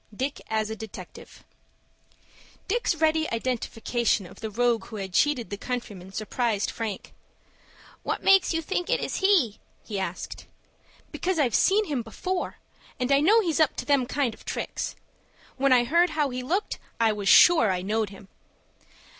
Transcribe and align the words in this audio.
DICK 0.15 0.41
AS 0.47 0.71
A 0.71 0.75
DETECTIVE 0.75 1.43
Dick's 2.67 2.95
ready 2.95 3.31
identification 3.31 4.25
of 4.25 4.39
the 4.39 4.49
rogue 4.49 4.85
who 4.85 4.95
had 4.95 5.13
cheated 5.13 5.51
the 5.51 5.57
countryman, 5.57 6.11
surprised 6.11 6.71
Frank. 6.71 7.13
"What 8.01 8.23
makes 8.23 8.51
you 8.51 8.63
think 8.63 8.89
it 8.89 8.99
is 8.99 9.17
he?" 9.17 9.59
he 9.85 9.99
asked. 9.99 10.47
"Because 11.11 11.37
I've 11.37 11.53
seen 11.53 11.85
him 11.85 12.01
before, 12.01 12.55
and 12.99 13.11
I 13.11 13.19
know 13.19 13.41
he's 13.41 13.59
up 13.59 13.75
to 13.75 13.85
them 13.85 14.07
kind 14.07 14.33
of 14.33 14.43
tricks. 14.43 14.95
When 15.57 15.71
I 15.71 15.83
heard 15.83 16.09
how 16.09 16.31
he 16.31 16.41
looked, 16.41 16.79
I 16.99 17.11
was 17.13 17.29
sure 17.29 17.71
I 17.71 17.83
knowed 17.83 18.09
him." 18.09 18.27